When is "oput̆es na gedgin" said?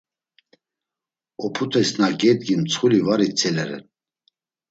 1.45-2.61